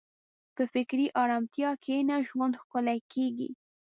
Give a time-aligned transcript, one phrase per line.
[0.55, 3.49] په فکري ارامتیا کښېنه، ژوند ښکلی کېږي.